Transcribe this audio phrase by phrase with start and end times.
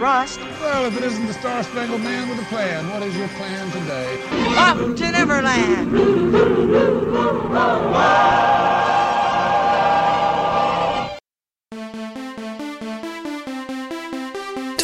[0.00, 0.40] and trust.
[0.60, 3.70] Well, if it isn't the Star Spangled Man with a plan, what is your plan
[3.70, 4.18] today?
[4.56, 5.90] Up to Neverland!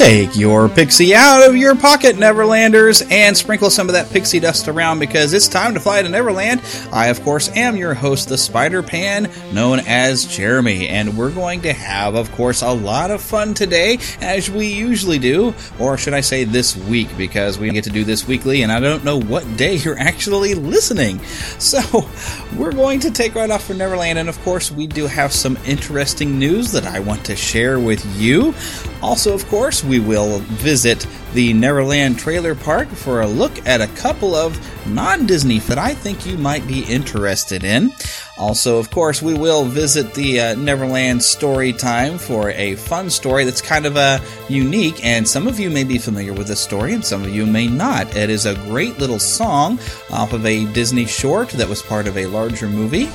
[0.07, 4.69] Take your pixie out of your pocket, Neverlanders, and sprinkle some of that pixie dust
[4.69, 6.63] around because it's time to fly to Neverland.
[6.93, 11.63] I, of course, am your host, the Spider Pan, known as Jeremy, and we're going
[11.63, 16.15] to have, of course, a lot of fun today, as we usually do, or should
[16.15, 19.21] I say this week, because we get to do this weekly, and I don't know
[19.21, 21.21] what day you're actually listening.
[21.59, 22.09] So,
[22.57, 25.59] we're going to take right off for Neverland, and of course, we do have some
[25.67, 28.55] interesting news that I want to share with you.
[29.03, 31.07] Also, of course, we will visit
[31.37, 35.93] the Neverland Trailer Park for a look at a couple of non Disney that I
[35.93, 37.93] think you might be interested in.
[38.39, 43.45] Also, of course, we will visit the uh, Neverland Story Time for a fun story
[43.45, 46.95] that's kind of uh, unique, and some of you may be familiar with this story,
[46.95, 48.17] and some of you may not.
[48.17, 49.79] It is a great little song
[50.11, 53.11] off of a Disney short that was part of a larger movie.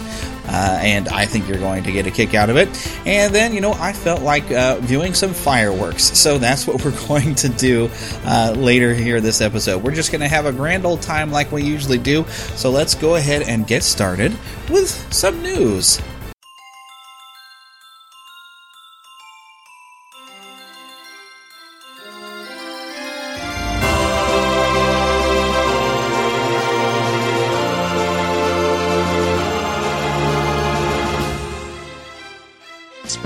[0.47, 2.67] Uh, and I think you're going to get a kick out of it.
[3.05, 7.07] And then, you know, I felt like uh, viewing some fireworks, so that's what we're
[7.07, 7.89] going to do
[8.25, 9.83] uh, later here this episode.
[9.83, 12.25] We're just going to have a grand old time like we usually do.
[12.55, 14.31] So let's go ahead and get started
[14.69, 16.01] with some news.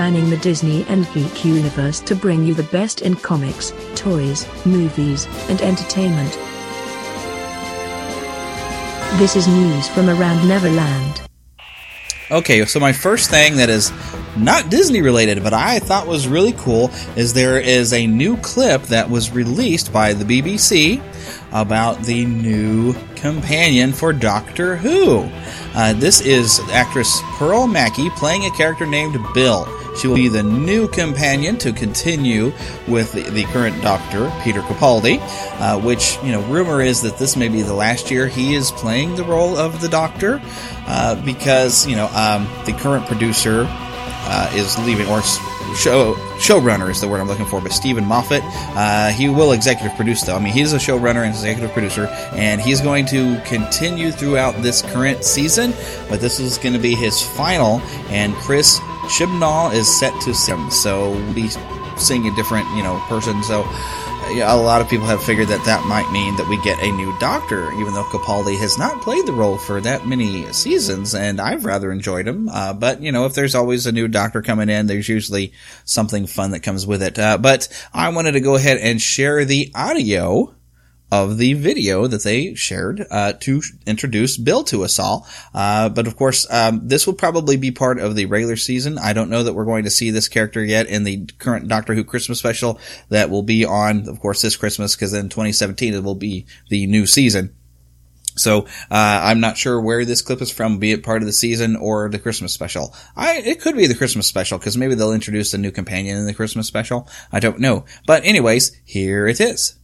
[0.06, 5.26] Spanning the Disney and geek universe to bring you the best in comics, toys, movies,
[5.50, 6.32] and entertainment.
[9.18, 11.24] This is news from around Neverland.
[12.30, 13.92] Okay, so my first thing that is
[14.38, 18.84] not Disney related, but I thought was really cool is there is a new clip
[18.84, 21.02] that was released by the BBC
[21.52, 25.30] about the new companion for Doctor Who.
[25.74, 29.68] Uh, this is actress Pearl Mackie playing a character named Bill.
[29.98, 32.52] She will be the new companion to continue
[32.86, 35.20] with the, the current Doctor, Peter Capaldi,
[35.62, 38.72] uh, which, you know, rumor is that this may be the last year he is
[38.72, 40.42] playing the role of the Doctor,
[40.88, 45.22] uh, because, you know, um, the current producer uh, is leaving, or
[45.76, 48.42] show showrunner is the word I'm looking for, but Steven Moffat.
[48.44, 50.36] Uh, he will executive produce though.
[50.36, 54.82] I mean, he's a showrunner and executive producer, and he's going to continue throughout this
[54.82, 55.74] current season.
[56.10, 60.72] But this is going to be his final, and Chris Chibnall is set to sim,
[60.72, 61.50] so we'll be
[61.98, 63.42] seeing a different, you know, person.
[63.44, 63.64] So
[64.32, 66.92] yeah, a lot of people have figured that that might mean that we get a
[66.92, 71.40] new Doctor, even though Capaldi has not played the role for that many seasons, and
[71.40, 72.50] I've rather enjoyed him.
[72.50, 75.54] Uh, but you know, if there's always a new Doctor coming in, there's usually
[75.86, 77.18] something fun that comes with it.
[77.18, 80.54] Uh, but I wanted to go ahead and share the audio
[81.16, 85.26] of the video that they shared uh, to introduce Bill to us all.
[85.54, 88.98] Uh, but of course, um, this will probably be part of the regular season.
[88.98, 91.94] I don't know that we're going to see this character yet in the current Doctor
[91.94, 96.04] Who Christmas special that will be on, of course, this Christmas because in 2017 it
[96.04, 97.56] will be the new season.
[98.36, 101.32] So uh, I'm not sure where this clip is from, be it part of the
[101.32, 102.94] season or the Christmas special.
[103.16, 106.26] I it could be the Christmas special because maybe they'll introduce a new companion in
[106.26, 107.08] the Christmas special.
[107.32, 107.86] I don't know.
[108.06, 109.76] But anyways, here it is.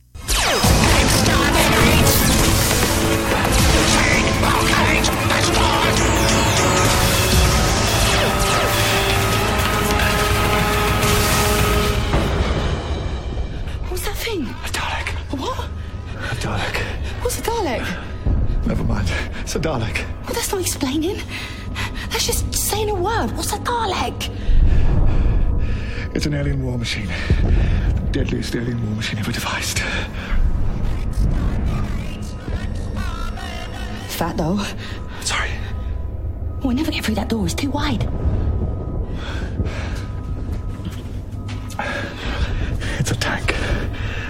[22.72, 23.30] Saying a word.
[23.36, 24.34] What's a Dalek?
[26.16, 27.10] It's an alien war machine.
[27.96, 29.80] The deadliest alien war machine ever devised.
[34.08, 34.64] Fat though.
[35.20, 35.52] Sorry.
[36.64, 37.44] We'll never get through that door.
[37.44, 38.04] It's too wide.
[43.00, 43.54] It's a tank.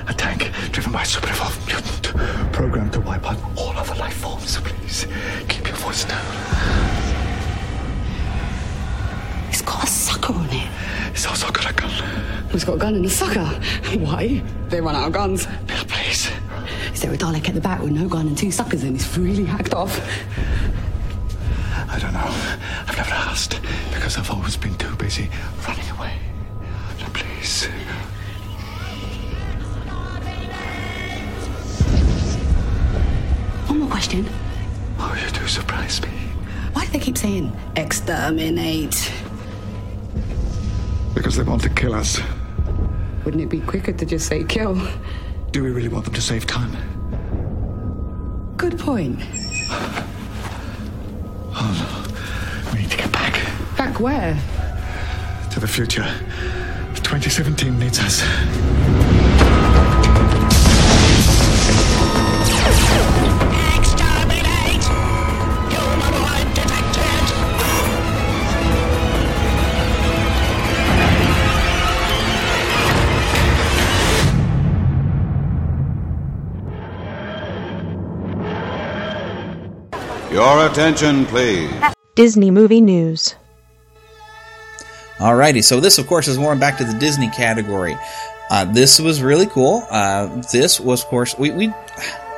[0.07, 4.15] A tank driven by a super evolved mutant, programmed to wipe out all other life
[4.15, 4.57] forms.
[4.61, 5.05] Please,
[5.47, 7.00] keep your voice down.
[9.71, 10.69] It's got a sucker on it.
[11.11, 11.91] It's also got a gun.
[12.51, 13.45] It's got a gun and a sucker.
[13.99, 14.43] Why?
[14.67, 15.47] They run out of guns.
[15.67, 16.29] Now, please.
[16.93, 19.17] Is there a Dalek at the back with no gun and two suckers and it's
[19.17, 19.97] really hacked off?
[21.89, 22.19] I don't know.
[22.19, 23.61] I've never asked
[23.93, 25.29] because I've always been too busy
[25.65, 26.15] running away.
[26.99, 27.67] Now, please.
[33.67, 34.27] One more question.
[34.99, 36.09] Oh, you do surprise me.
[36.73, 39.09] Why do they keep saying exterminate?
[41.13, 42.19] Because they want to kill us.
[43.25, 44.75] Wouldn't it be quicker to just say kill?
[45.51, 46.71] Do we really want them to save time?
[48.57, 49.19] Good point.
[51.53, 52.71] Oh no.
[52.71, 53.33] We need to get back.
[53.77, 54.39] Back where?
[55.51, 56.07] To the future.
[56.95, 59.30] 2017 needs us.
[80.31, 81.69] Your attention, please.
[82.15, 83.35] Disney Movie News.
[85.17, 87.97] Alrighty, so this, of course, is more back to the Disney category.
[88.49, 89.85] Uh, this was really cool.
[89.89, 91.73] Uh, this was, of course, we, we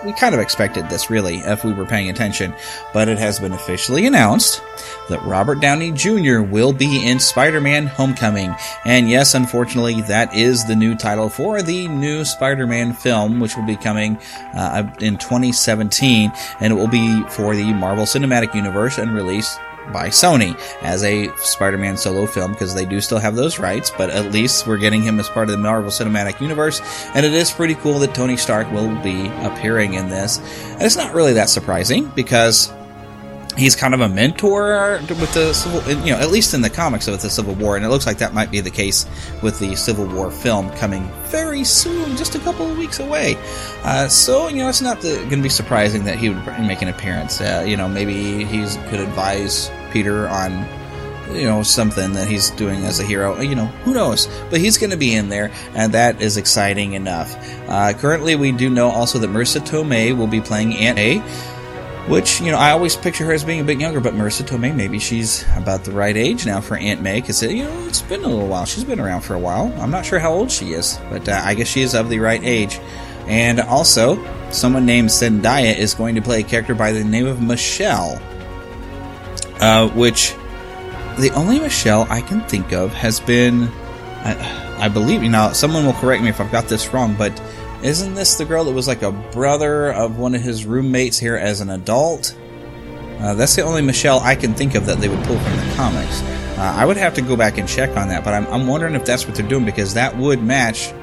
[0.06, 2.54] we kind of expected this, really, if we were paying attention.
[2.94, 4.62] But it has been officially announced
[5.10, 6.42] that Robert Downey Jr.
[6.42, 8.56] will be in Spider-Man: Homecoming.
[8.86, 13.66] And yes, unfortunately, that is the new title for the new Spider-Man film, which will
[13.66, 14.18] be coming
[14.54, 19.60] uh, in 2017, and it will be for the Marvel Cinematic Universe and released
[19.92, 24.10] by Sony as a Spider-Man solo film because they do still have those rights, but
[24.10, 26.82] at least we're getting him as part of the Marvel Cinematic Universe,
[27.14, 30.38] and it is pretty cool that Tony Stark will be appearing in this.
[30.74, 32.72] And it's not really that surprising because
[33.58, 37.08] he's kind of a mentor with the civil, you know, at least in the comics
[37.08, 39.06] with the Civil War, and it looks like that might be the case
[39.42, 43.36] with the Civil War film coming very soon, just a couple of weeks away.
[43.84, 46.88] Uh, so you know, it's not going to be surprising that he would make an
[46.88, 47.42] appearance.
[47.42, 50.66] Uh, you know, maybe he could advise Peter on.
[51.32, 53.40] You know, something that he's doing as a hero.
[53.40, 54.28] You know, who knows?
[54.52, 57.36] But he's going to be in there, and that is exciting enough.
[57.68, 61.24] Uh, currently, we do know also that Marisa Tomei will be playing Aunt May.
[62.08, 64.76] Which, you know, I always picture her as being a bit younger, but Marisa Tomei,
[64.76, 68.24] maybe she's about the right age now for Aunt May, because, you know, it's been
[68.26, 68.66] a little while.
[68.66, 69.74] She's been around for a while.
[69.80, 72.20] I'm not sure how old she is, but uh, I guess she is of the
[72.20, 72.80] right age.
[73.28, 74.22] And also,
[74.52, 78.22] someone named Zendaya is going to play a character by the name of Michelle,
[79.62, 80.36] uh, which
[81.20, 83.70] the only Michelle I can think of has been,
[84.26, 87.32] I, I believe, you know, someone will correct me if I've got this wrong, but
[87.84, 91.36] isn't this the girl that was like a brother of one of his roommates here
[91.36, 92.36] as an adult?
[93.20, 95.74] Uh, that's the only Michelle I can think of that they would pull from the
[95.76, 96.22] comics.
[96.58, 98.96] Uh, I would have to go back and check on that, but I'm, I'm wondering
[98.96, 100.94] if that's what they're doing because that would match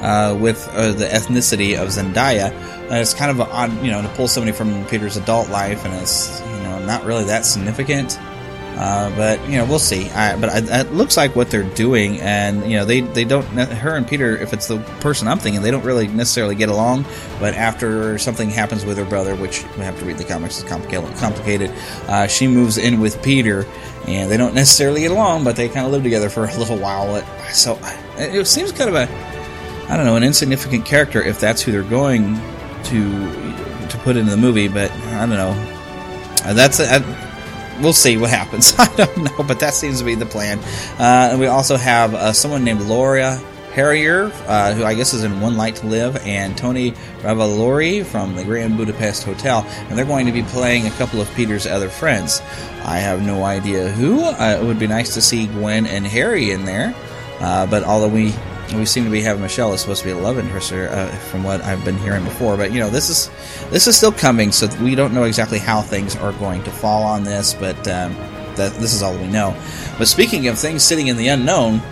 [0.00, 2.50] uh, with uh, the ethnicity of Zendaya.
[2.84, 5.94] And it's kind of odd, you know, to pull somebody from Peter's adult life, and
[5.94, 8.18] it's you know not really that significant.
[8.76, 10.10] Uh, but you know, we'll see.
[10.10, 13.44] I, but I, it looks like what they're doing, and you know, they they don't.
[13.44, 17.04] Her and Peter, if it's the person I'm thinking, they don't really necessarily get along.
[17.38, 20.64] But after something happens with her brother, which we have to read the comics, is
[20.64, 21.70] complicated.
[22.08, 23.64] Uh, she moves in with Peter,
[24.08, 26.78] and they don't necessarily get along, but they kind of live together for a little
[26.78, 27.22] while.
[27.52, 27.78] So
[28.16, 29.08] it seems kind of a,
[29.88, 32.34] I don't know, an insignificant character if that's who they're going
[32.84, 34.66] to to put into the movie.
[34.66, 35.70] But I don't know.
[36.44, 37.33] Uh, that's a,
[37.80, 38.74] we'll see what happens.
[38.78, 40.58] I don't know, but that seems to be the plan.
[40.98, 43.40] Uh, and we also have uh, someone named Laura
[43.74, 48.36] Harrier, uh, who I guess is in One Life to Live, and Tony Revolori from
[48.36, 51.88] the Grand Budapest Hotel, and they're going to be playing a couple of Peter's other
[51.88, 52.40] friends.
[52.84, 54.22] I have no idea who.
[54.22, 56.94] Uh, it would be nice to see Gwen and Harry in there,
[57.40, 58.32] uh, but although we
[58.72, 61.44] we seem to be having Michelle is supposed to be a love interest, uh, from
[61.44, 62.56] what I've been hearing before.
[62.56, 63.30] But you know, this is
[63.70, 67.02] this is still coming, so we don't know exactly how things are going to fall
[67.02, 67.54] on this.
[67.54, 68.14] But um,
[68.56, 69.56] that this is all we know.
[69.98, 71.82] But speaking of things sitting in the unknown,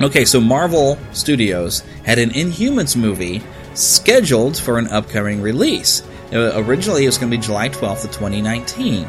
[0.00, 3.42] okay, so Marvel Studios had an Inhumans movie
[3.74, 6.02] scheduled for an upcoming release.
[6.32, 9.06] Uh, originally, it was going to be July twelfth of twenty nineteen,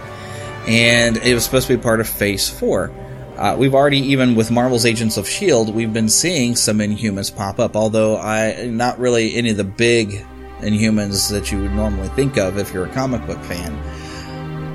[0.67, 2.91] and it was supposed to be part of Phase Four.
[3.37, 7.59] Uh, we've already, even with Marvel's Agents of S.H.I.E.L.D., we've been seeing some Inhumans pop
[7.59, 10.25] up, although I not really any of the big
[10.59, 13.73] Inhumans that you would normally think of if you're a comic book fan.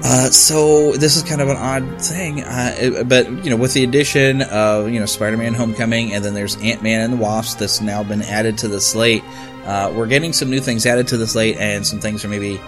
[0.04, 3.72] Uh, so this is kind of an odd thing, uh, it, but you know, with
[3.72, 7.80] the addition of you know Spider-Man: Homecoming, and then there's Ant-Man and the Wasp that's
[7.80, 9.22] now been added to the slate.
[9.64, 12.60] Uh, we're getting some new things added to the slate, and some things are maybe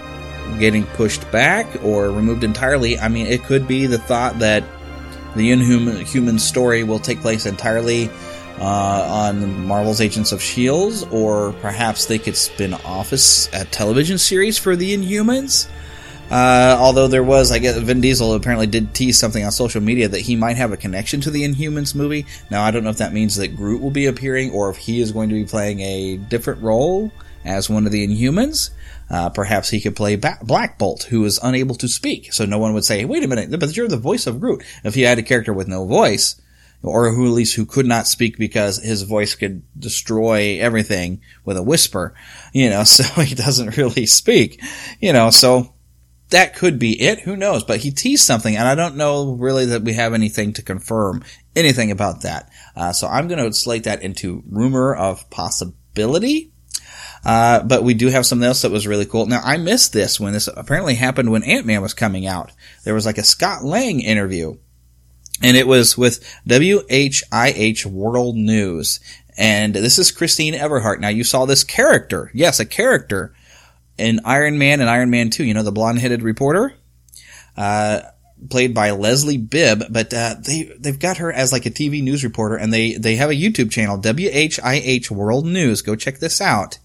[0.58, 2.98] getting pushed back or removed entirely.
[2.98, 4.62] I mean, it could be the thought that
[5.36, 8.10] the Inhuman human story will take place entirely
[8.60, 13.18] uh, on Marvel's Agents of Shields, or perhaps they could spin off a,
[13.56, 15.68] a television series for the Inhumans.
[16.30, 20.08] Uh, although there was, I guess, Vin Diesel apparently did tease something on social media
[20.08, 22.26] that he might have a connection to the Inhumans movie.
[22.50, 25.00] Now, I don't know if that means that Groot will be appearing or if he
[25.00, 27.12] is going to be playing a different role
[27.44, 28.70] as one of the Inhumans.
[29.10, 32.32] Uh, perhaps he could play ba- Black Bolt, who is unable to speak.
[32.32, 34.64] So no one would say, wait a minute, but you're the voice of Groot.
[34.82, 36.40] If he had a character with no voice,
[36.82, 41.56] or who at least who could not speak because his voice could destroy everything with
[41.56, 42.14] a whisper,
[42.52, 44.62] you know, so he doesn't really speak,
[45.00, 45.74] you know, so
[46.30, 47.20] that could be it.
[47.20, 47.64] Who knows?
[47.64, 51.22] But he teased something, and I don't know really that we have anything to confirm
[51.54, 52.50] anything about that.
[52.74, 56.52] Uh, so I'm going to slate that into rumor of possibility.
[57.24, 59.26] Uh, but we do have something else that was really cool.
[59.26, 62.52] Now, I missed this when this apparently happened when Ant-Man was coming out.
[62.84, 64.56] There was like a Scott Lang interview.
[65.42, 69.00] And it was with WHIH World News.
[69.36, 71.00] And this is Christine Everhart.
[71.00, 72.30] Now, you saw this character.
[72.34, 73.34] Yes, a character
[73.98, 76.74] in Iron Man and Iron Man 2, you know, the blonde headed reporter,
[77.56, 78.00] uh,
[78.50, 82.24] played by Leslie Bibb, but, uh, they, they've got her as like a TV news
[82.24, 85.82] reporter and they, they have a YouTube channel, WHIH World News.
[85.82, 86.78] Go check this out.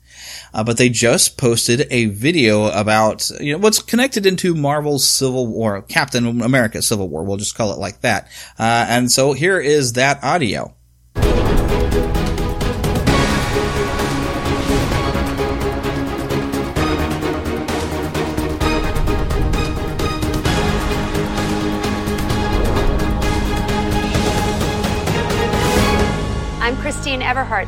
[0.54, 5.48] Uh, but they just posted a video about, you know, what's connected into Marvel's Civil
[5.48, 7.24] War, Captain America Civil War.
[7.24, 8.28] We'll just call it like that.
[8.58, 10.74] Uh, and so here is that audio.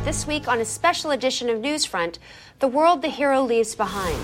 [0.03, 2.17] This week on a special edition of Newsfront,
[2.57, 4.17] The World the Hero Leaves Behind.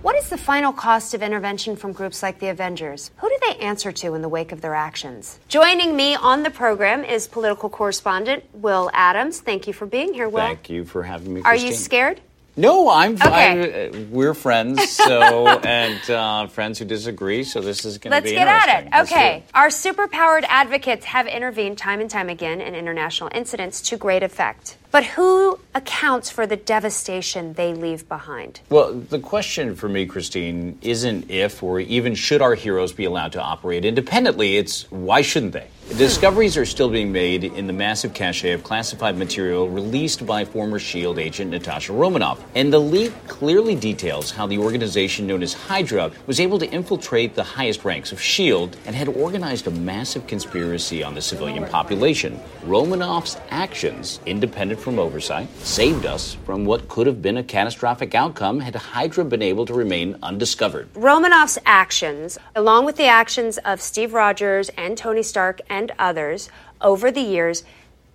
[0.00, 3.10] What is the final cost of intervention from groups like the Avengers?
[3.16, 5.40] Who do they answer to in the wake of their actions?
[5.48, 9.40] Joining me on the program is political correspondent Will Adams.
[9.40, 10.38] Thank you for being here, Will.
[10.38, 11.40] Thank you for having me.
[11.40, 11.70] Are Christine.
[11.70, 12.20] you scared?
[12.56, 13.14] No, I'm.
[13.14, 13.88] Okay.
[13.88, 17.42] I'm, uh, we're friends, so and uh, friends who disagree.
[17.42, 18.36] So this is going to be.
[18.36, 18.90] Let's get at it.
[18.92, 19.42] Let's Okay.
[19.54, 24.76] Our superpowered advocates have intervened time and time again in international incidents to great effect.
[24.92, 28.60] But who accounts for the devastation they leave behind?
[28.70, 33.32] Well, the question for me, Christine, isn't if or even should our heroes be allowed
[33.32, 34.56] to operate independently.
[34.56, 35.66] It's why shouldn't they?
[35.90, 40.80] Discoveries are still being made in the massive cache of classified material released by former
[40.80, 42.44] SHIELD agent Natasha Romanoff.
[42.56, 47.36] And the leak clearly details how the organization known as Hydra was able to infiltrate
[47.36, 52.40] the highest ranks of SHIELD and had organized a massive conspiracy on the civilian population.
[52.64, 58.58] Romanoff's actions, independent from oversight, saved us from what could have been a catastrophic outcome
[58.58, 60.88] had Hydra been able to remain undiscovered.
[60.94, 66.48] Romanoff's actions, along with the actions of Steve Rogers and Tony Stark and others
[66.80, 67.64] over the years,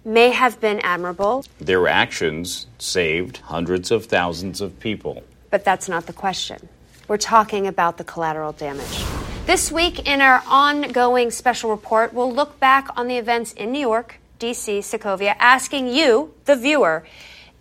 [0.06, 5.24] may have been admirable, Their actions saved hundreds of thousands of people.
[5.50, 6.70] but that's not the question.
[7.08, 9.04] We're talking about the collateral damage.
[9.46, 13.80] This week, in our ongoing special report, we'll look back on the events in New
[13.80, 17.04] York, D.C., Sokovia, asking you, the viewer,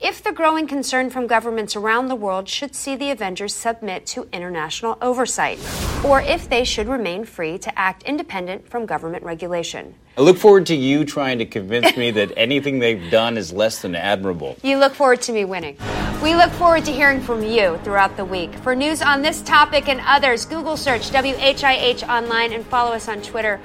[0.01, 4.29] if the growing concern from governments around the world should see the Avengers submit to
[4.33, 5.59] international oversight,
[6.05, 9.95] or if they should remain free to act independent from government regulation.
[10.17, 13.83] I look forward to you trying to convince me that anything they've done is less
[13.83, 14.57] than admirable.
[14.63, 15.77] You look forward to me winning.
[16.23, 18.55] We look forward to hearing from you throughout the week.
[18.57, 23.21] For news on this topic and others, Google search WHIH online and follow us on
[23.23, 23.61] Twitter.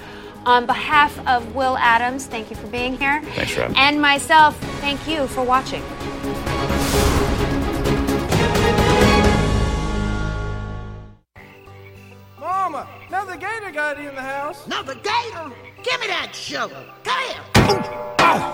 [0.46, 3.22] On behalf of Will Adams, thank you for being here.
[3.34, 3.64] Thanks me.
[3.76, 5.82] And myself, thank you for watching.
[13.94, 14.66] Gator got in the house.
[14.66, 15.52] Another gator?
[15.82, 16.76] Give me that shovel.
[17.04, 17.40] Come here.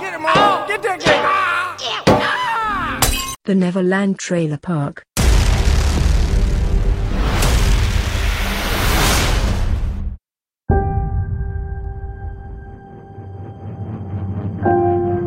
[0.00, 0.34] Get him, Mama.
[0.36, 0.64] Oh.
[0.68, 1.10] Get that gator.
[2.08, 3.36] Ah.
[3.44, 5.04] The Neverland Trailer Park.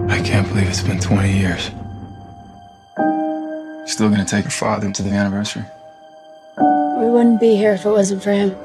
[0.10, 1.72] I can't believe it's been 20 years.
[3.86, 5.66] Still gonna take your father to the anniversary?
[7.00, 8.56] We wouldn't be here if it wasn't for him.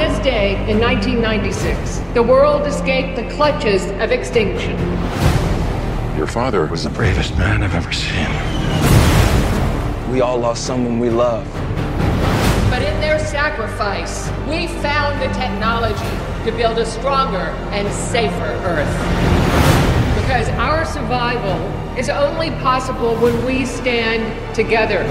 [0.00, 4.78] This day in 1996, the world escaped the clutches of extinction.
[6.16, 8.26] Your father was the bravest man I've ever seen.
[10.10, 11.46] we all lost someone we love.
[12.70, 16.16] But in their sacrifice, we found the technology
[16.46, 18.88] to build a stronger and safer Earth.
[20.22, 21.60] Because our survival
[21.98, 25.04] is only possible when we stand together.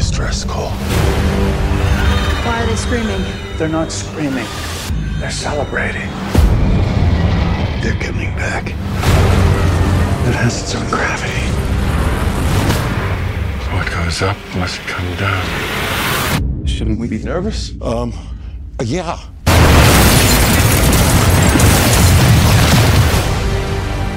[0.00, 0.70] Distress call.
[2.46, 3.22] Why are they screaming?
[3.58, 4.46] They're not screaming.
[5.18, 6.08] They're celebrating.
[7.82, 8.68] They're coming back.
[10.26, 11.44] It has its own gravity.
[13.74, 16.66] What goes up must come down.
[16.66, 17.72] Shouldn't we be nervous?
[17.82, 18.14] Um,
[18.82, 19.18] yeah.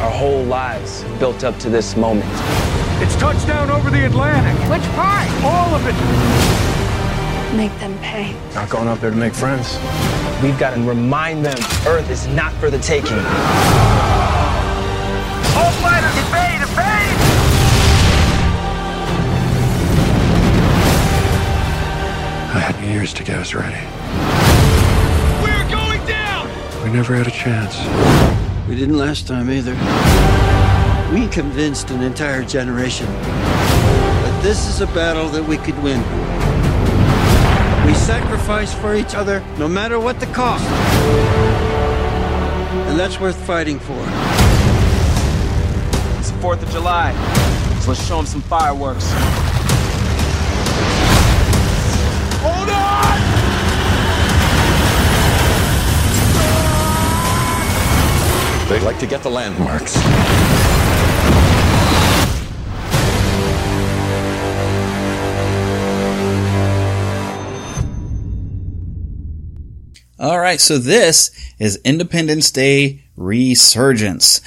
[0.02, 2.73] Our whole lives built up to this moment.
[3.04, 4.58] It's touchdown over the Atlantic.
[4.70, 5.30] Which part?
[5.44, 5.94] All of it.
[7.54, 8.34] Make them pay.
[8.56, 9.78] Not going up there to make friends.
[10.42, 13.18] We've got to remind them Earth is not for the taking.
[15.52, 17.20] All fighters evade, evade!
[22.56, 23.84] I had years to get us ready.
[25.44, 26.48] We're going down!
[26.86, 27.76] We never had a chance.
[28.70, 29.76] We didn't last time either.
[31.14, 36.00] We convinced an entire generation that this is a battle that we could win.
[37.86, 40.66] We sacrifice for each other no matter what the cost.
[42.90, 44.00] And that's worth fighting for.
[46.18, 47.14] It's the 4th of July,
[47.82, 49.06] so let's show them some fireworks.
[52.42, 53.20] Hold on!
[58.68, 60.63] They like to get the landmarks.
[70.24, 74.40] All right, so this is Independence Day Resurgence.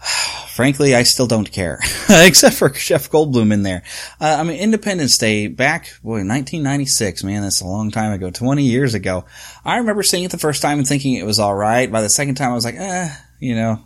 [0.54, 3.82] Frankly, I still don't care, except for Jeff Goldblum in there.
[4.18, 8.62] Uh, I mean, Independence Day back, boy, 1996, man, that's a long time ago, 20
[8.62, 9.26] years ago.
[9.66, 11.92] I remember seeing it the first time and thinking it was alright.
[11.92, 13.80] By the second time, I was like, eh, you know,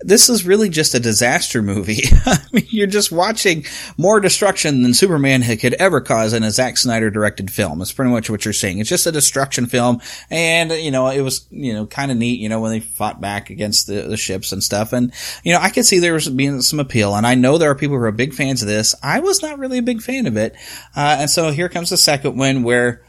[0.00, 2.02] this is really just a disaster movie.
[2.26, 3.64] I mean, you're just watching
[3.96, 7.82] more destruction than Superman could ever cause in a Zack Snyder directed film.
[7.82, 8.78] It's pretty much what you're seeing.
[8.78, 10.00] It's just a destruction film.
[10.30, 13.20] And, you know, it was, you know, kind of neat, you know, when they fought
[13.20, 14.92] back against the, the ships and stuff.
[14.92, 17.16] And, you know, I could see there was being some appeal.
[17.16, 18.94] And I know there are people who are big fans of this.
[19.02, 20.54] I was not really a big fan of it.
[20.94, 23.02] Uh, and so here comes the second one where,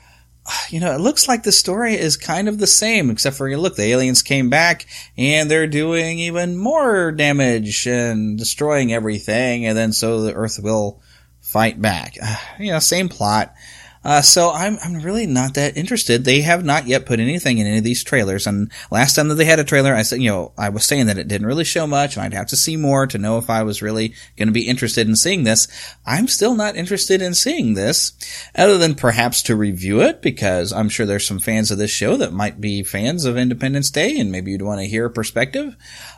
[0.70, 3.76] you know, it looks like the story is kind of the same, except for, look,
[3.76, 4.86] the aliens came back
[5.18, 9.66] and they're doing even more damage and destroying everything.
[9.66, 11.02] And then so the Earth will
[11.42, 12.18] fight back.
[12.60, 13.56] You know, same plot.
[14.04, 16.24] Uh, so I'm, I'm really not that interested.
[16.24, 18.48] They have not yet put anything in any of these trailers.
[18.48, 21.08] And last time that they had a trailer, I said, you know, I was saying
[21.08, 23.50] that it didn't really show much and I'd have to see more to know if
[23.50, 25.68] I was really going to be interested in seeing this.
[26.06, 28.14] I'm still not interested in seeing this
[28.56, 32.16] other than perhaps to review it because I'm sure there's some fans of this show
[32.18, 35.76] that might be fans of Independence Day and maybe you'd want to hear a perspective.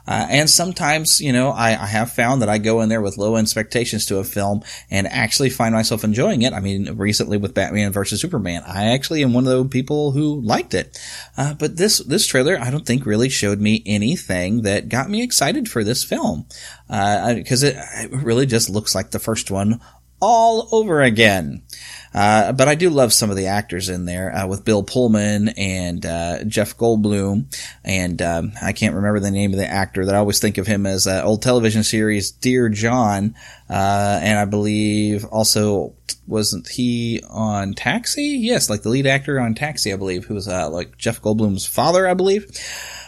[0.08, 3.18] Uh, and sometimes, you know, I, I, have found that I go in there with
[3.18, 6.54] low expectations to a film and actually find myself enjoying it.
[6.54, 10.42] I mean, recently with Batman versus Superman, I actually am one of the people who
[10.42, 11.00] liked it.
[11.38, 15.22] Uh, but this, this trailer, I don't think really showed me anything that got me
[15.24, 16.48] excited for this film.
[16.90, 19.80] Uh, cause it, it really just looks like the first one
[20.22, 21.64] all over again.
[22.14, 25.50] Uh, but I do love some of the actors in there, uh, with Bill Pullman
[25.50, 27.46] and, uh, Jeff Goldblum.
[27.84, 30.68] And, um, I can't remember the name of the actor that I always think of
[30.68, 33.36] him as, uh, old television series Dear John.
[33.70, 35.94] Uh, and I believe also
[36.28, 38.38] wasn't he on Taxi?
[38.42, 41.66] Yes, like the lead actor on Taxi, I believe, who was, uh, like Jeff Goldblum's
[41.66, 42.46] father, I believe.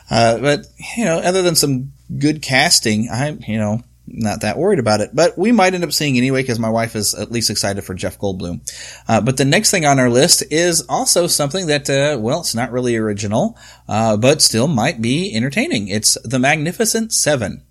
[0.10, 0.66] but,
[0.98, 5.12] you know, other than some good casting, I, you know, not that worried about it,
[5.14, 7.94] but we might end up seeing anyway because my wife is at least excited for
[7.94, 8.62] Jeff Goldblum.
[9.08, 12.56] Uh, but the next thing on our list is also something that, uh, well, it's
[12.56, 15.88] not really original, uh, but still might be entertaining.
[15.88, 17.64] It's The Magnificent Seven.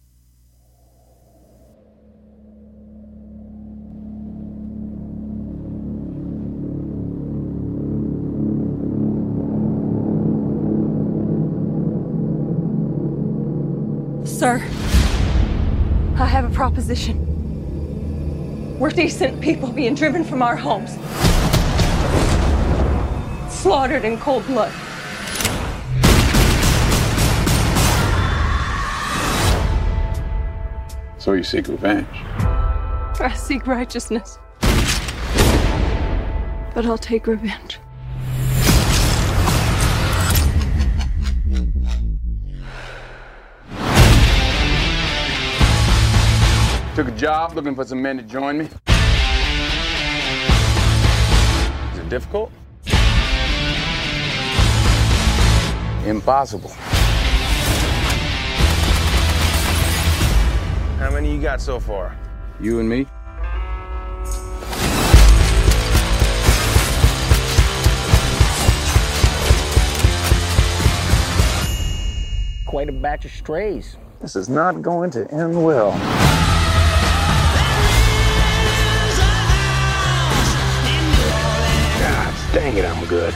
[14.24, 14.58] Sir,
[16.16, 17.18] I have a proposition.
[18.78, 20.92] We're decent people being driven from our homes,
[23.52, 24.72] slaughtered in cold blood.
[31.18, 32.06] So you seek revenge?
[32.12, 34.38] I seek righteousness.
[36.74, 37.78] But I'll take revenge.
[47.02, 48.66] Took a job looking for some men to join me.
[51.92, 52.52] Is it difficult?
[56.06, 56.68] Impossible.
[61.00, 62.16] How many you got so far?
[62.60, 63.08] You and me?
[72.64, 73.96] Quite a batch of strays.
[74.20, 76.51] This is not going to end well.
[82.74, 83.34] Dang it, I'm good.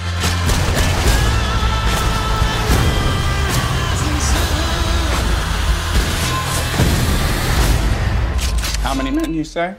[8.82, 9.74] How many men you say?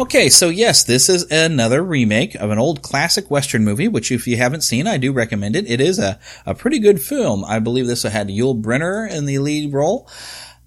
[0.00, 4.26] Okay, so yes, this is another remake of an old classic Western movie, which if
[4.26, 5.70] you haven't seen, I do recommend it.
[5.70, 7.44] It is a, a pretty good film.
[7.44, 10.08] I believe this had Yul Brynner in the lead role.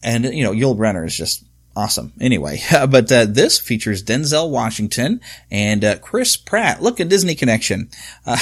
[0.03, 2.13] And, you know, Yul Brynner is just awesome.
[2.21, 5.19] Anyway, but uh, this features Denzel Washington
[5.49, 6.83] and uh, Chris Pratt.
[6.83, 7.89] Look, a Disney connection.
[8.27, 8.37] Uh,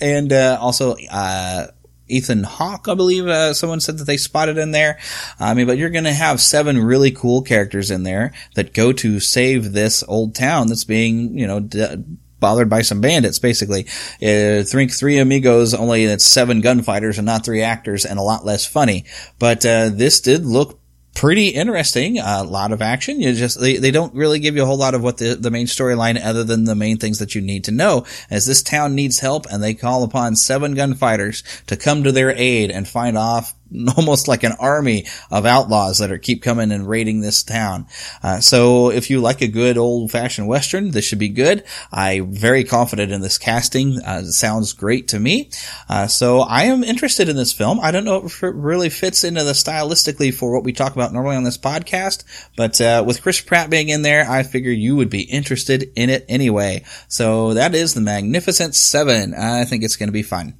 [0.00, 1.66] and uh, also uh,
[2.08, 4.98] Ethan Hawke, I believe uh, someone said that they spotted in there.
[5.38, 8.92] I mean, but you're going to have seven really cool characters in there that go
[8.92, 12.04] to save this old town that's being, you know, d-
[12.38, 13.86] bothered by some bandits, basically.
[14.22, 18.44] Uh, think three amigos, only it's seven gunfighters and not three actors and a lot
[18.44, 19.04] less funny.
[19.38, 20.78] But, uh, this did look
[21.16, 22.18] pretty interesting.
[22.18, 23.20] A lot of action.
[23.20, 25.50] You just they, they don't really give you a whole lot of what the the
[25.50, 28.04] main storyline other than the main things that you need to know.
[28.30, 32.30] As this town needs help, and they call upon seven gunfighters to come to their
[32.30, 33.54] aid and find off
[33.96, 37.86] almost like an army of outlaws that are keep coming and raiding this town.
[38.22, 41.64] Uh, so if you like a good old fashioned western, this should be good.
[41.92, 44.02] I'm very confident in this casting.
[44.02, 45.50] Uh, it sounds great to me.
[45.88, 47.80] Uh, so I am interested in this film.
[47.80, 51.12] I don't know if it really fits into the stylistically for what we talk about
[51.12, 52.24] normally on this podcast,
[52.56, 56.10] but uh, with Chris Pratt being in there, I figure you would be interested in
[56.10, 56.84] it anyway.
[57.08, 59.34] So that is the Magnificent Seven.
[59.34, 60.56] I think it's going to be fun.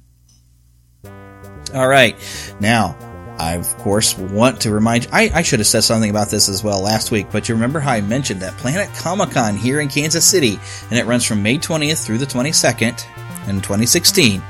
[1.73, 2.15] All right.
[2.59, 2.97] Now,
[3.37, 6.49] I, of course, want to remind you, I, I, should have said something about this
[6.49, 9.79] as well last week, but you remember how I mentioned that Planet Comic Con here
[9.79, 13.05] in Kansas City, and it runs from May 20th through the 22nd
[13.47, 14.41] in 2016.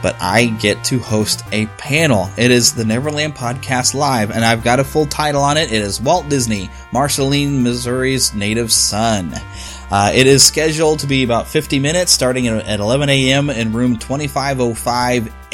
[0.00, 2.28] But I get to host a panel.
[2.36, 5.72] It is the Neverland Podcast Live, and I've got a full title on it.
[5.72, 9.32] It is Walt Disney, Marceline, Missouri's native son.
[9.90, 13.48] Uh, it is scheduled to be about 50 minutes, starting at 11 a.m.
[13.48, 13.96] in room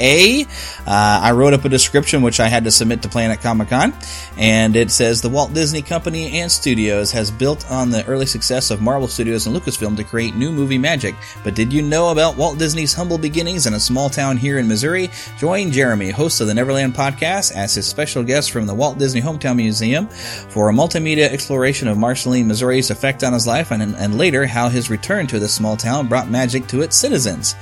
[0.00, 0.46] 2505A.
[0.86, 3.92] Uh, I wrote up a description which I had to submit to Planet Comic Con,
[4.38, 8.70] and it says the Walt Disney Company and Studios has built on the early success
[8.70, 11.14] of Marvel Studios and Lucasfilm to create new movie magic.
[11.44, 14.68] But did you know about Walt Disney's humble beginnings in a small town here in
[14.68, 15.10] Missouri?
[15.38, 19.20] Join Jeremy, host of the Neverland podcast, as his special guest from the Walt Disney
[19.20, 24.18] Hometown Museum for a multimedia exploration of Marceline, Missouri's effect on his life and, and
[24.18, 27.54] later how his return to this small town brought magic to its citizens.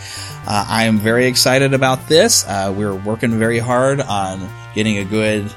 [0.47, 2.07] Uh, I am very excited about
[2.47, 5.53] Uh, we're working very hard on getting a good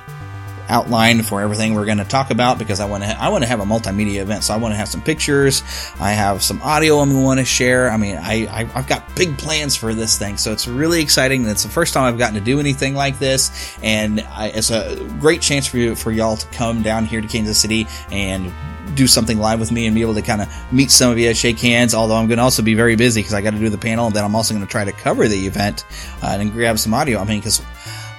[0.71, 3.43] outline for everything we're going to talk about because I want to ha- I want
[3.43, 4.43] to have a multimedia event.
[4.43, 5.61] So I want to have some pictures.
[5.99, 7.91] I have some audio I'm want to share.
[7.91, 11.45] I mean, I, I have got big plans for this thing, so it's really exciting.
[11.45, 14.95] It's the first time I've gotten to do anything like this, and I, it's a
[15.19, 18.51] great chance for you for y'all to come down here to Kansas City and
[18.95, 21.33] do something live with me and be able to kind of meet some of you,
[21.33, 21.93] shake hands.
[21.93, 24.07] Although I'm going to also be very busy because I got to do the panel,
[24.07, 25.85] and then I'm also going to try to cover the event
[26.21, 27.19] uh, and grab some audio.
[27.19, 27.61] I mean, because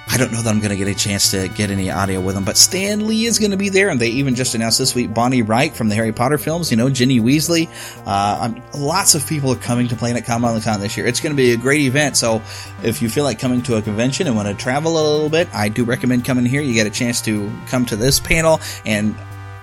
[0.07, 2.35] I don't know that I'm going to get a chance to get any audio with
[2.35, 4.93] them, but Stan Lee is going to be there, and they even just announced this
[4.93, 6.69] week Bonnie Wright from the Harry Potter films.
[6.69, 7.69] You know, Ginny Weasley.
[8.05, 11.07] Uh, lots of people are coming to Planet Comic Con this year.
[11.07, 12.17] It's going to be a great event.
[12.17, 12.41] So,
[12.83, 15.47] if you feel like coming to a convention and want to travel a little bit,
[15.53, 16.61] I do recommend coming here.
[16.61, 19.15] You get a chance to come to this panel and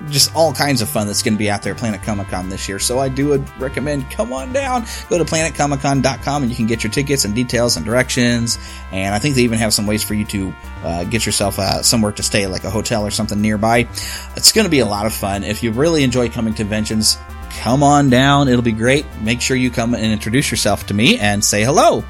[0.08, 2.68] just all kinds of fun that's going to be out there Planet Comic Con this
[2.68, 2.78] year.
[2.78, 6.92] So I do recommend come on down, go to planetcomiccon.com and you can get your
[6.92, 8.58] tickets and details and directions.
[8.92, 11.82] And I think they even have some ways for you to uh, get yourself uh,
[11.82, 13.88] somewhere to stay, like a hotel or something nearby.
[14.36, 15.44] It's going to be a lot of fun.
[15.44, 17.18] If you really enjoy coming to conventions,
[17.50, 18.48] come on down.
[18.48, 19.04] It'll be great.
[19.20, 22.04] Make sure you come and introduce yourself to me and say hello.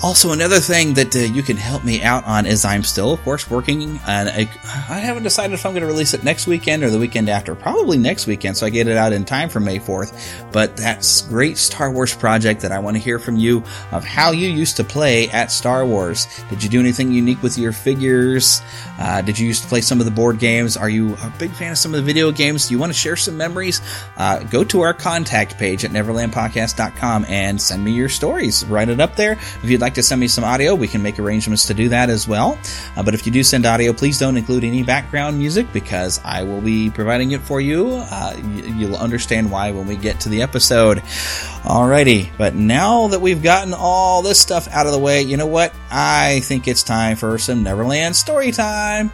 [0.00, 3.20] Also, another thing that uh, you can help me out on is I'm still, of
[3.22, 6.90] course, working and I haven't decided if I'm going to release it next weekend or
[6.90, 7.56] the weekend after.
[7.56, 10.52] Probably next weekend, so I get it out in time for May 4th.
[10.52, 14.30] But that's great Star Wars project that I want to hear from you of how
[14.30, 16.28] you used to play at Star Wars.
[16.48, 18.62] Did you do anything unique with your figures?
[19.00, 20.76] Uh, did you used to play some of the board games?
[20.76, 22.68] Are you a big fan of some of the video games?
[22.68, 23.80] Do you want to share some memories?
[24.16, 28.64] Uh, go to our contact page at neverlandpodcast.com and send me your stories.
[28.64, 29.32] Write it up there.
[29.32, 32.10] If you'd like to send me some audio, we can make arrangements to do that
[32.10, 32.58] as well.
[32.96, 36.42] Uh, but if you do send audio, please don't include any background music because I
[36.42, 37.88] will be providing it for you.
[38.10, 38.36] Uh,
[38.76, 40.98] you'll understand why when we get to the episode.
[40.98, 45.46] Alrighty, but now that we've gotten all this stuff out of the way, you know
[45.46, 45.74] what?
[45.90, 49.12] I think it's time for some Neverland story time.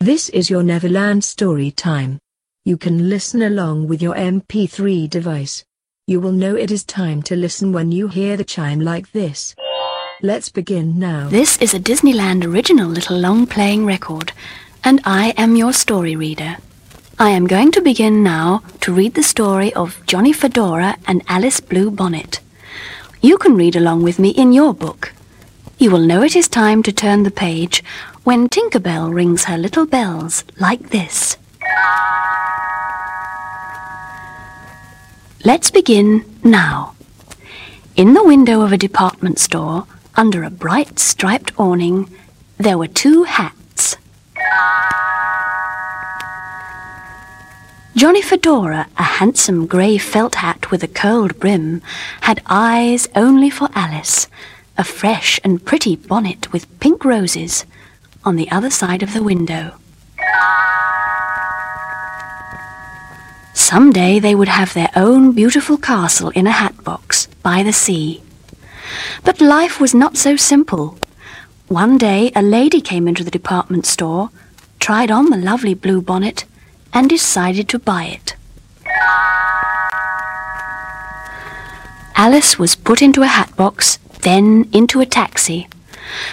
[0.00, 2.20] This is your Neverland story time.
[2.70, 5.64] You can listen along with your MP3 device.
[6.06, 9.56] You will know it is time to listen when you hear the chime like this.
[10.22, 11.28] Let's begin now.
[11.28, 14.30] This is a Disneyland original little long playing record,
[14.84, 16.58] and I am your story reader.
[17.18, 21.58] I am going to begin now to read the story of Johnny Fedora and Alice
[21.58, 22.38] Blue Bonnet.
[23.20, 25.12] You can read along with me in your book.
[25.78, 27.82] You will know it is time to turn the page
[28.22, 31.36] when Tinkerbell rings her little bells like this.
[35.42, 36.94] Let's begin now.
[37.96, 42.14] In the window of a department store, under a bright striped awning,
[42.58, 43.96] there were two hats.
[47.96, 51.80] Johnny Fedora, a handsome grey felt hat with a curled brim,
[52.20, 54.28] had eyes only for Alice,
[54.76, 57.64] a fresh and pretty bonnet with pink roses,
[58.24, 59.79] on the other side of the window.
[63.60, 67.74] Some day they would have their own beautiful castle in a hat box by the
[67.74, 68.22] sea.
[69.22, 70.98] But life was not so simple.
[71.68, 74.30] One day a lady came into the department store,
[74.80, 76.46] tried on the lovely blue bonnet,
[76.92, 78.34] and decided to buy it.
[82.16, 85.68] Alice was put into a hat box, then into a taxi.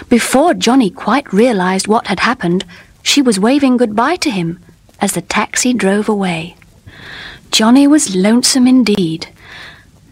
[0.08, 2.64] Before Johnny quite realized what had happened,
[3.02, 4.58] she was waving goodbye to him
[4.98, 6.56] as the taxi drove away.
[7.58, 9.26] Johnny was lonesome indeed.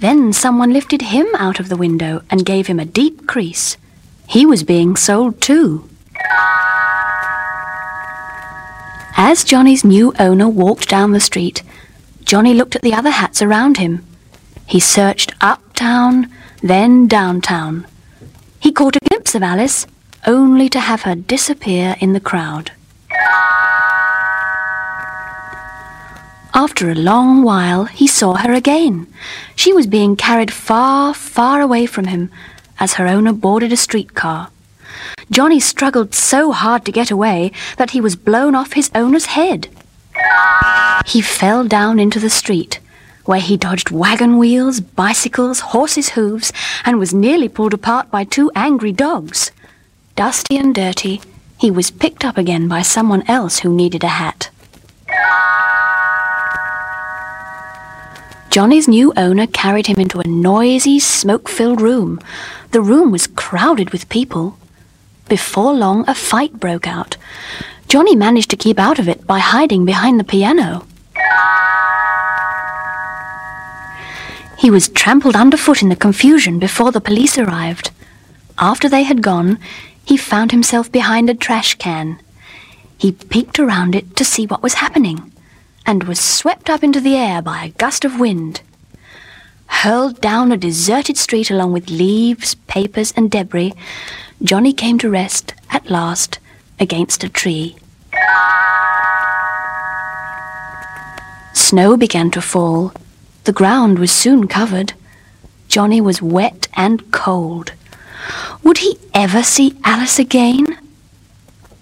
[0.01, 3.77] Then someone lifted him out of the window and gave him a deep crease.
[4.27, 5.89] He was being sold too.
[9.17, 11.63] As Johnny's new owner walked down the street,
[12.25, 14.05] Johnny looked at the other hats around him.
[14.67, 16.29] He searched uptown,
[16.65, 17.87] then downtown.
[18.59, 19.87] He caught a glimpse of Alice,
[20.27, 22.73] only to have her disappear in the crowd.
[26.57, 29.07] After a long while, he saw her again.
[29.57, 32.31] She was being carried far, far away from him
[32.81, 34.49] as her owner boarded a streetcar.
[35.31, 39.69] Johnny struggled so hard to get away that he was blown off his owner's head.
[41.05, 42.81] He fell down into the street,
[43.27, 46.55] where he dodged wagon wheels, bicycles, horses' hooves,
[46.87, 49.51] and was nearly pulled apart by two angry dogs.
[50.15, 51.21] Dusty and dirty,
[51.59, 54.49] he was picked up again by someone else who needed a hat.
[58.57, 62.19] Johnny's new owner carried him into a noisy, smoke filled room.
[62.71, 64.57] The room was crowded with people.
[65.29, 67.19] Before long, a fight broke out.
[67.87, 70.87] Johnny managed to keep out of it by hiding behind the piano.
[74.59, 77.91] He was trampled underfoot in the confusion before the police arrived.
[78.57, 79.59] After they had gone,
[80.03, 82.19] he found himself behind a trash can.
[82.97, 85.31] He peeked around it to see what was happening
[85.87, 88.61] and was swept up into the air by a gust of wind.
[89.69, 93.73] Hurled down a deserted street along with leaves, papers, and debris,
[94.43, 96.39] Johnny came to rest, at last,
[96.79, 97.77] against a tree.
[101.55, 102.93] Snow began to fall.
[103.45, 104.93] The ground was soon covered.
[105.69, 107.73] Johnny was wet and cold.
[108.63, 110.67] Would he ever see Alice again?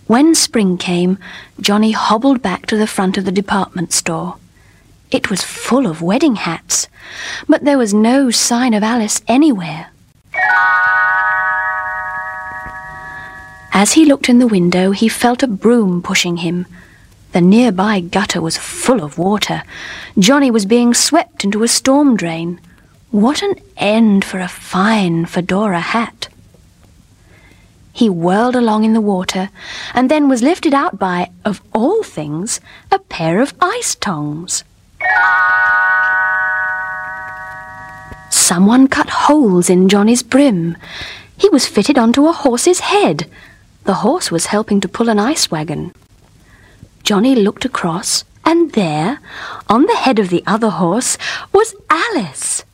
[0.06, 1.18] When spring came,
[1.58, 4.36] Johnny hobbled back to the front of the department store.
[5.10, 6.88] It was full of wedding hats,
[7.48, 9.88] but there was no sign of Alice anywhere.
[13.72, 16.66] As he looked in the window, he felt a broom pushing him.
[17.32, 19.62] The nearby gutter was full of water.
[20.18, 22.60] Johnny was being swept into a storm drain.
[23.10, 26.28] What an end for a fine fedora hat!
[27.94, 29.50] He whirled along in the water
[29.94, 34.64] and then was lifted out by, of all things, a pair of ice tongs.
[38.30, 40.76] Someone cut holes in Johnny's brim.
[41.36, 43.30] He was fitted onto a horse's head.
[43.84, 45.94] The horse was helping to pull an ice wagon.
[47.04, 49.20] Johnny looked across, and there,
[49.68, 51.16] on the head of the other horse,
[51.52, 52.64] was Alice.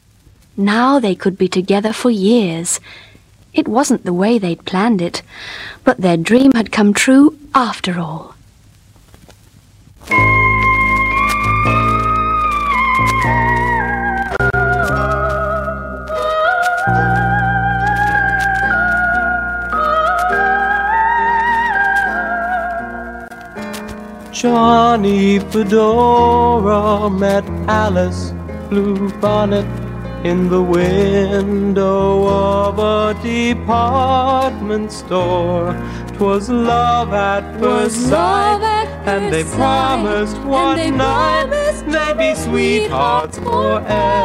[0.56, 2.80] Now they could be together for years.
[3.53, 5.23] It wasn't the way they'd planned it,
[5.85, 8.35] but their dream had come true after all.
[24.33, 28.33] Johnny Fedora met Alice
[28.71, 29.80] Bluebonnet
[30.24, 35.74] in the window of a department store.
[36.12, 41.46] 'Twas love at first sight, and they promised one night
[41.87, 44.20] they'd be sweethearts forevermore.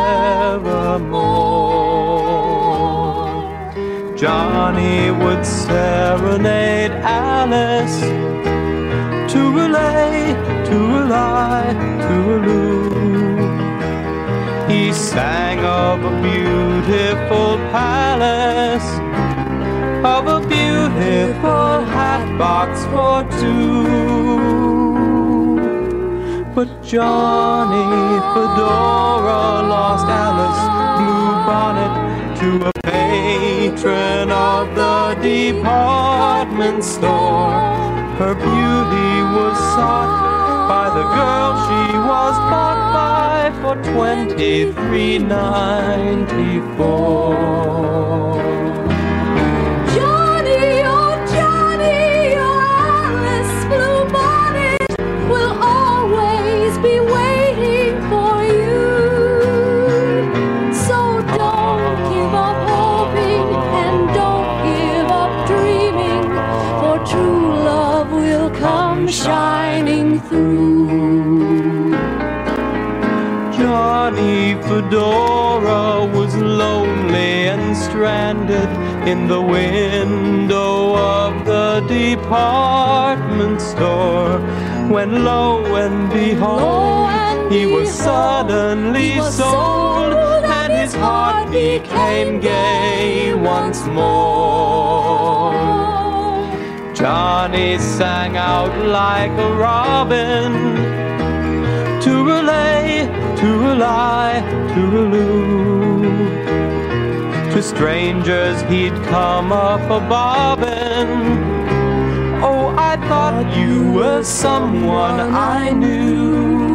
[4.18, 8.00] Johnny would serenade Alice
[9.32, 10.34] to relay,
[10.66, 11.74] to rely,
[12.08, 13.15] to elude.
[15.16, 18.84] Sang of a beautiful palace,
[20.04, 23.86] of a beautiful hat box for two.
[26.54, 30.64] But Johnny Fedora lost Alice
[31.00, 31.94] Blue Bonnet
[32.42, 37.54] to a patron of the department store.
[38.20, 47.36] Her beauty was sought by the girl she was bought by for twenty-three ninety-four.
[48.56, 48.75] Johnny,
[70.28, 71.92] through.
[73.58, 78.70] Johnny Fedora was lonely and stranded
[79.08, 84.40] in the window of the department store.
[84.90, 90.14] When lo and behold, he was suddenly sold,
[90.60, 94.66] and his heart became gay once more.
[97.06, 100.52] Johnny sang out like a robin
[102.02, 103.06] to relay,
[103.38, 104.42] to rely,
[104.74, 106.46] to elude.
[107.54, 111.08] To strangers he'd come up a bobbin.
[112.42, 116.66] Oh, I thought you were someone I knew.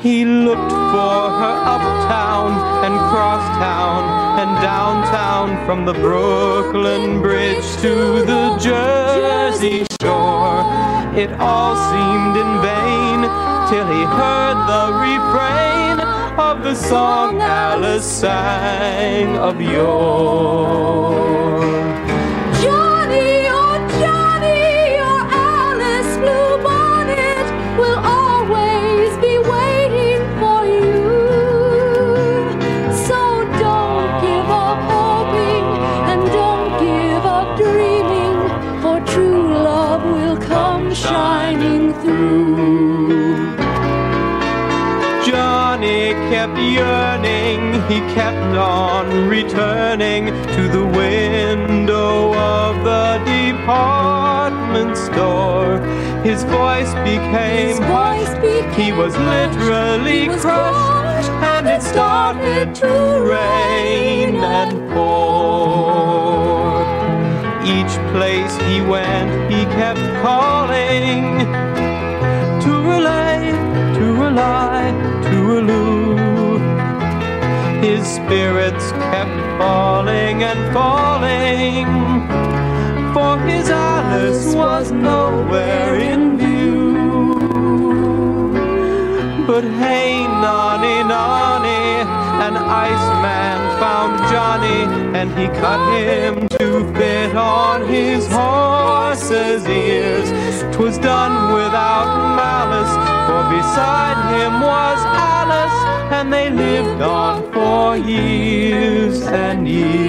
[0.00, 2.50] He looked for her uptown
[2.84, 10.64] and crosstown and downtown from the Brooklyn Bridge to the Jersey Shore.
[11.14, 13.20] It all seemed in vain
[13.68, 16.00] till he heard the refrain
[16.38, 21.12] of the song Alice sang of yore.
[46.74, 55.78] Yearning, he kept on returning to the window of the department store.
[56.22, 58.38] His voice became hushed,
[58.78, 62.92] he was literally crushed, and it started to
[63.34, 65.52] rain and pour.
[67.64, 71.46] Each place he went, he kept calling
[72.64, 73.52] to relay,
[73.98, 74.92] to rely,
[75.24, 76.01] to elude.
[78.02, 81.86] His spirits kept falling and falling,
[83.14, 87.34] for his Alice was nowhere in view.
[89.46, 91.84] But hey, Nani, Nani,
[92.46, 94.82] an Iceman found Johnny,
[95.16, 100.28] and he cut him to fit on his horse's ears.
[100.74, 102.94] 'Twas done without malice,
[103.28, 110.02] for beside him was Alice, and they lived on for years and years.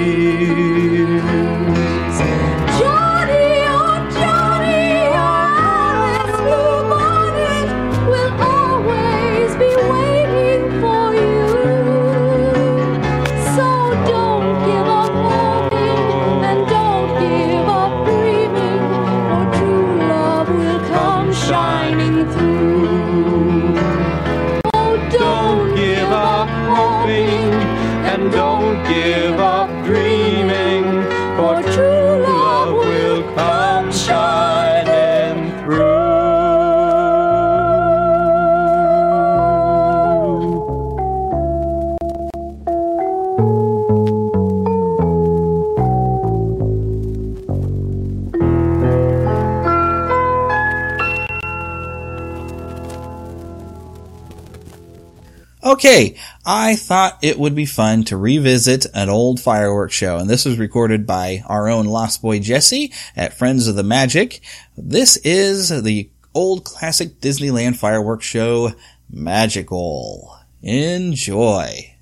[55.73, 56.15] Okay,
[56.45, 60.59] I thought it would be fun to revisit an old fireworks show, and this was
[60.59, 64.41] recorded by our own Lost Boy Jesse at Friends of the Magic.
[64.77, 68.73] This is the old classic Disneyland fireworks show,
[69.09, 70.37] Magical.
[70.61, 71.95] Enjoy.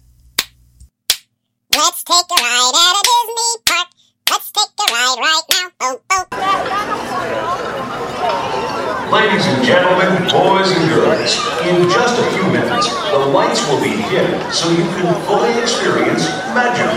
[1.73, 3.87] Let's take a ride at a Disney park.
[4.31, 5.69] Let's take a ride right now.
[5.79, 6.01] Oh,
[6.33, 7.60] oh.
[9.11, 11.35] Ladies and gentlemen, boys and girls,
[11.67, 16.29] in just a few minutes, the lights will be dim so you can fully experience
[16.55, 16.87] magic.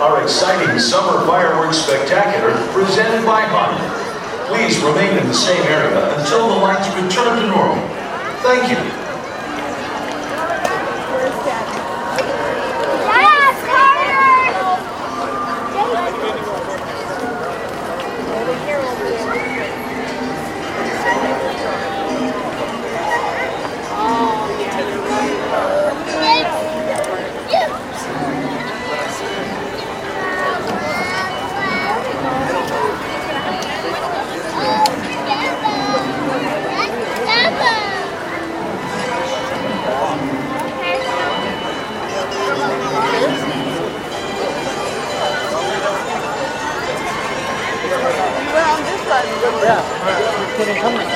[0.00, 3.86] Our exciting summer fireworks spectacular presented by Honda.
[4.48, 7.88] Please remain in the same area until the lights return to normal.
[8.42, 8.99] Thank you.
[50.60, 51.09] Uh,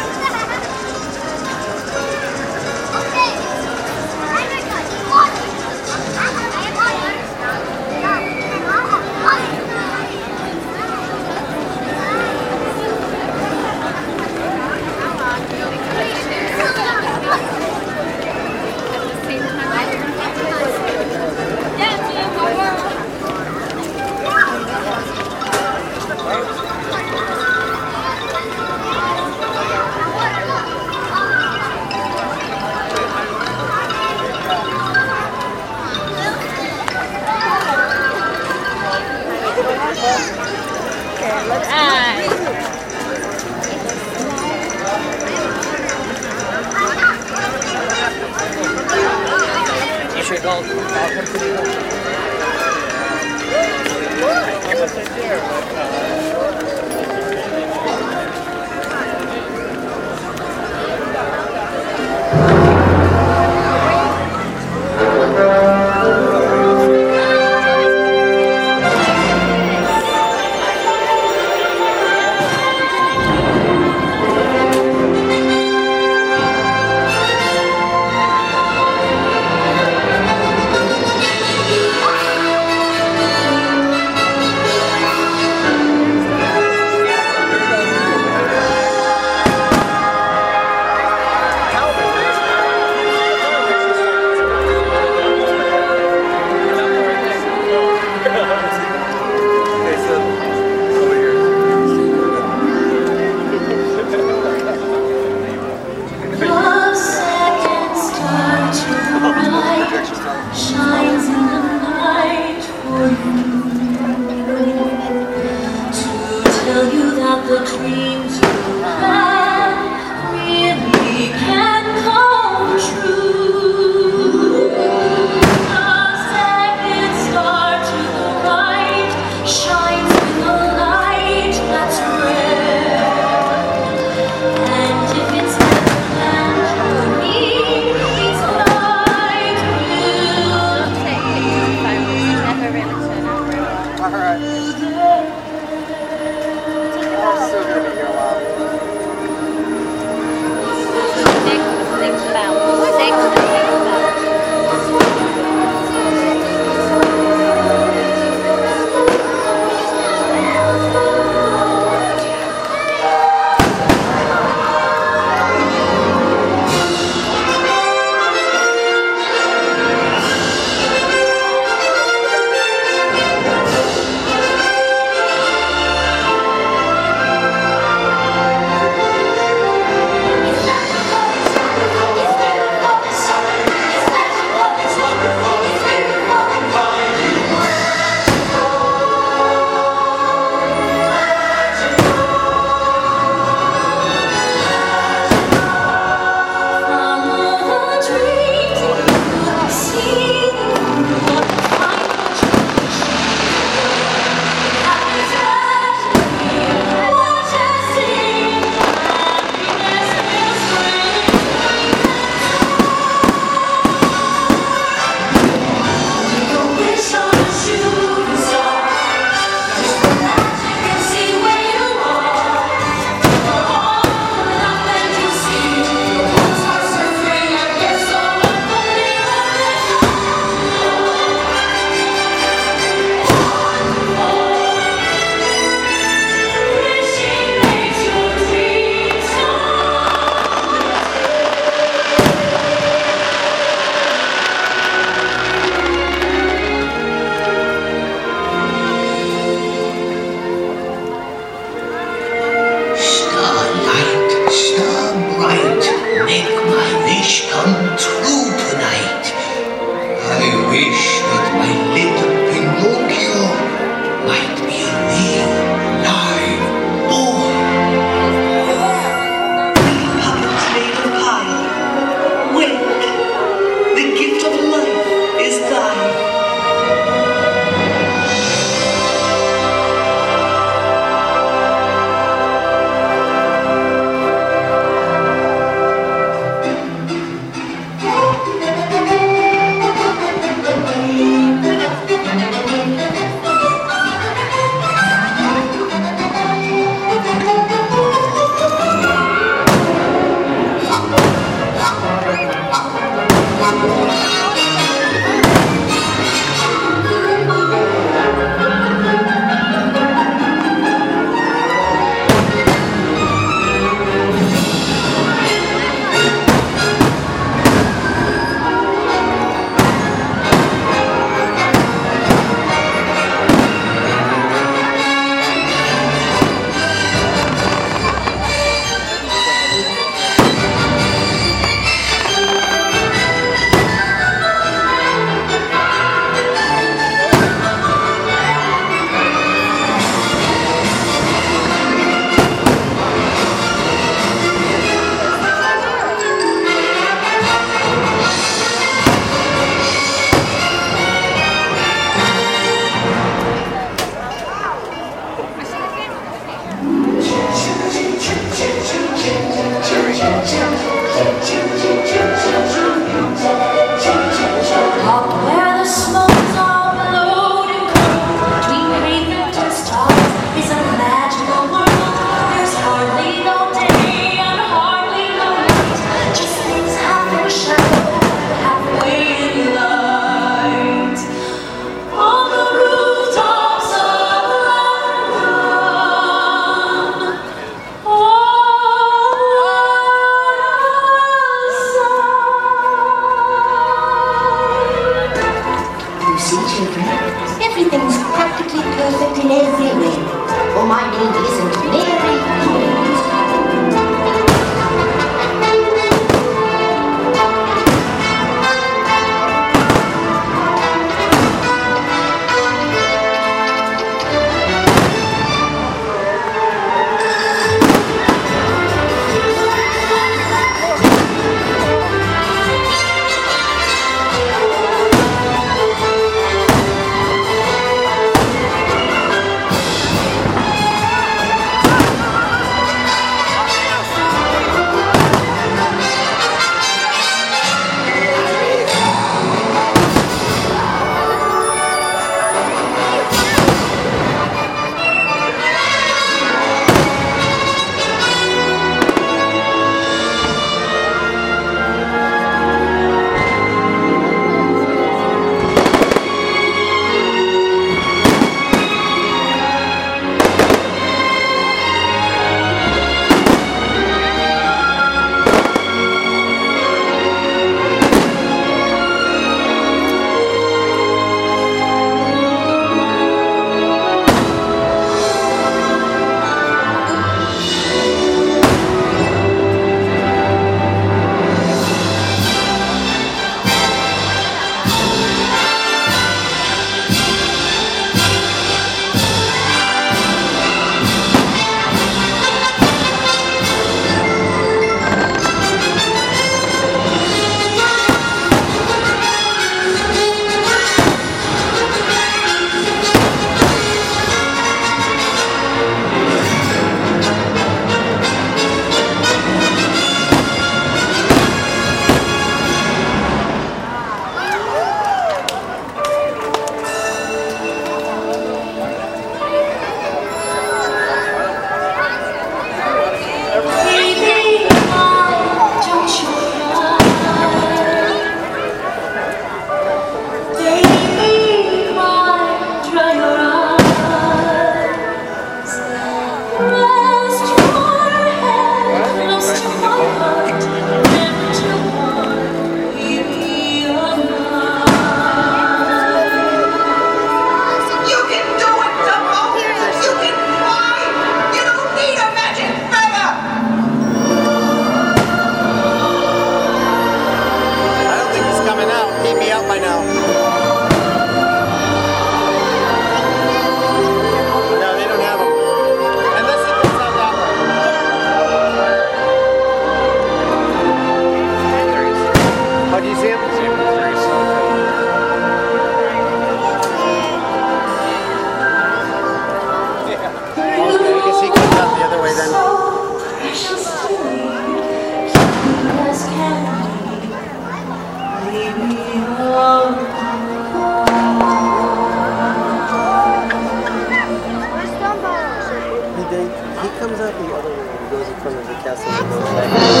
[598.95, 600.00] front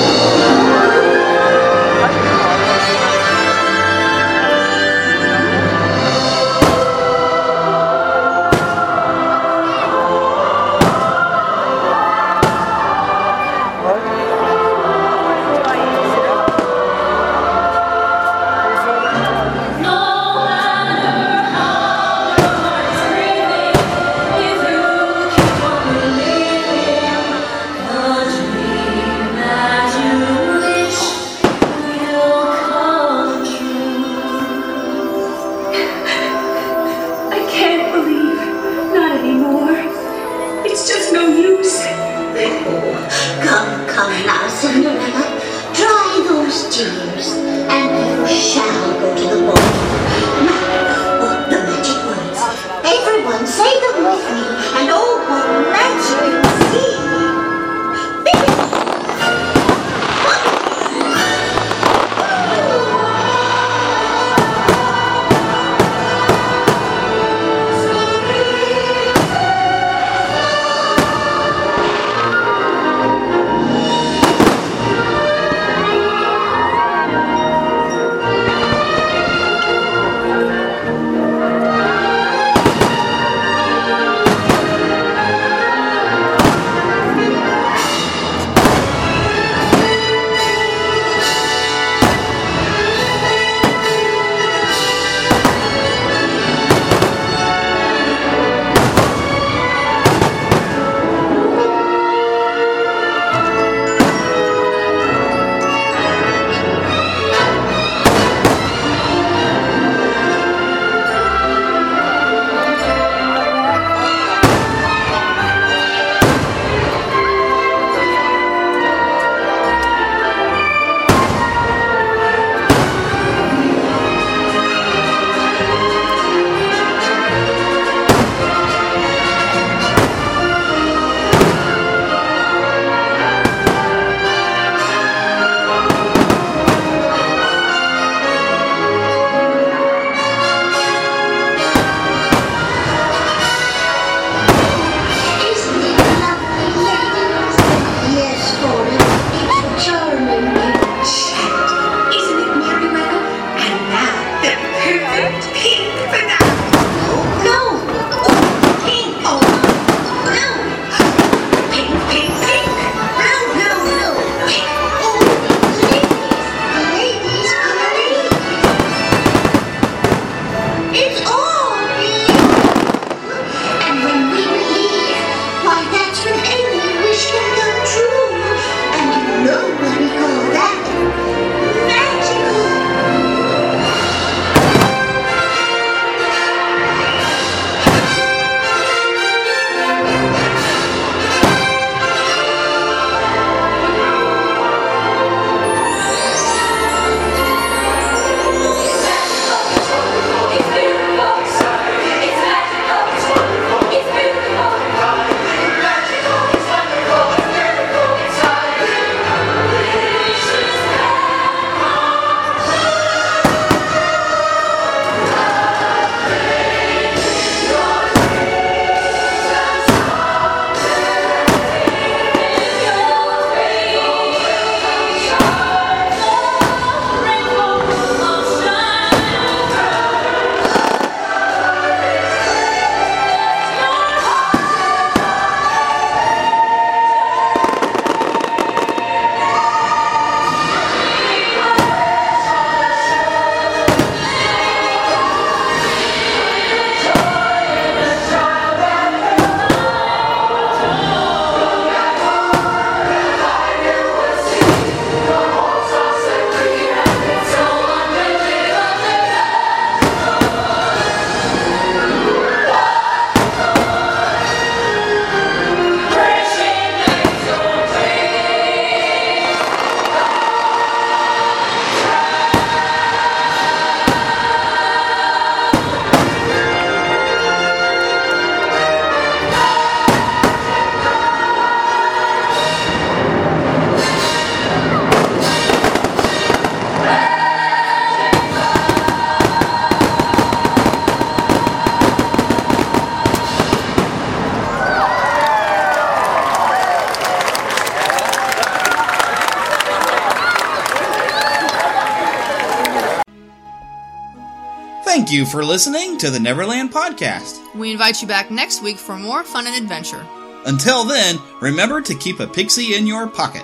[305.31, 307.73] Thank you for listening to the Neverland Podcast.
[307.73, 310.27] We invite you back next week for more fun and adventure.
[310.65, 313.63] Until then, remember to keep a pixie in your pocket.